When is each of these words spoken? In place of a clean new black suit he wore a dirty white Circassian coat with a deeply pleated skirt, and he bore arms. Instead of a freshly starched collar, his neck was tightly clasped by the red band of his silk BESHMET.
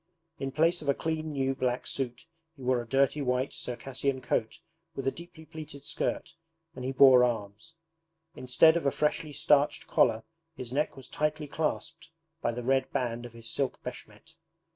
In 0.39 0.51
place 0.51 0.81
of 0.81 0.89
a 0.89 0.95
clean 0.95 1.31
new 1.33 1.53
black 1.53 1.85
suit 1.85 2.25
he 2.55 2.63
wore 2.63 2.81
a 2.81 2.87
dirty 2.87 3.21
white 3.21 3.53
Circassian 3.53 4.19
coat 4.19 4.57
with 4.95 5.05
a 5.05 5.11
deeply 5.11 5.45
pleated 5.45 5.83
skirt, 5.83 6.33
and 6.75 6.83
he 6.83 6.91
bore 6.91 7.23
arms. 7.23 7.75
Instead 8.35 8.75
of 8.75 8.87
a 8.87 8.91
freshly 8.91 9.31
starched 9.31 9.85
collar, 9.85 10.23
his 10.55 10.71
neck 10.73 10.97
was 10.97 11.07
tightly 11.07 11.47
clasped 11.47 12.09
by 12.41 12.51
the 12.51 12.63
red 12.63 12.91
band 12.91 13.27
of 13.27 13.33
his 13.33 13.47
silk 13.47 13.79
BESHMET. 13.83 14.33